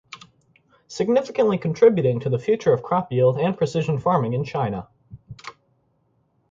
Significantly 0.87 1.59
contributing 1.59 2.19
to 2.21 2.29
the 2.31 2.39
future 2.39 2.73
of 2.73 2.81
crop 2.81 3.11
yield 3.11 3.37
and 3.37 3.55
precision 3.55 3.99
farming 3.99 4.33
in 4.33 4.43
China. 4.43 4.87